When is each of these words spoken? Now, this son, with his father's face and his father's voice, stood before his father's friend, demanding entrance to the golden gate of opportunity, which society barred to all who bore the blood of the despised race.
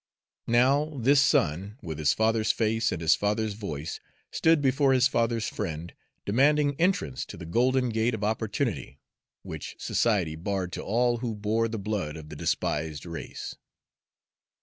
Now, 0.47 0.97
this 0.99 1.21
son, 1.21 1.77
with 1.83 1.99
his 1.99 2.11
father's 2.11 2.51
face 2.51 2.91
and 2.91 2.99
his 2.99 3.13
father's 3.13 3.53
voice, 3.53 3.99
stood 4.31 4.59
before 4.59 4.93
his 4.93 5.07
father's 5.07 5.47
friend, 5.47 5.93
demanding 6.25 6.75
entrance 6.81 7.23
to 7.27 7.37
the 7.37 7.45
golden 7.45 7.89
gate 7.89 8.15
of 8.15 8.23
opportunity, 8.23 8.99
which 9.43 9.75
society 9.77 10.35
barred 10.35 10.71
to 10.73 10.81
all 10.81 11.17
who 11.19 11.35
bore 11.35 11.67
the 11.67 11.77
blood 11.77 12.17
of 12.17 12.29
the 12.29 12.35
despised 12.35 13.05
race. 13.05 13.53